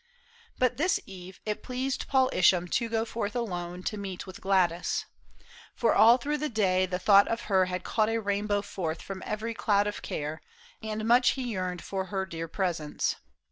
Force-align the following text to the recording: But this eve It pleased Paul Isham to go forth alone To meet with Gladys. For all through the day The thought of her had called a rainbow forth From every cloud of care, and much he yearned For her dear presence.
But 0.57 0.77
this 0.77 0.99
eve 1.05 1.39
It 1.45 1.61
pleased 1.61 2.07
Paul 2.07 2.31
Isham 2.33 2.67
to 2.69 2.89
go 2.89 3.05
forth 3.05 3.35
alone 3.35 3.83
To 3.83 3.97
meet 3.97 4.25
with 4.25 4.41
Gladys. 4.41 5.05
For 5.75 5.93
all 5.93 6.17
through 6.17 6.39
the 6.39 6.49
day 6.49 6.87
The 6.87 6.97
thought 6.97 7.27
of 7.27 7.41
her 7.41 7.65
had 7.65 7.83
called 7.83 8.09
a 8.09 8.19
rainbow 8.19 8.63
forth 8.63 8.99
From 9.03 9.21
every 9.27 9.53
cloud 9.53 9.85
of 9.85 10.01
care, 10.01 10.41
and 10.81 11.05
much 11.07 11.33
he 11.37 11.43
yearned 11.51 11.83
For 11.83 12.05
her 12.05 12.25
dear 12.25 12.47
presence. 12.47 13.17